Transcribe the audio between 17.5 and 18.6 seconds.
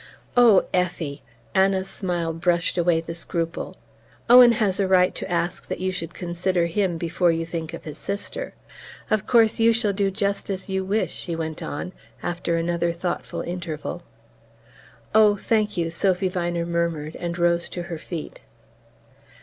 to her feet.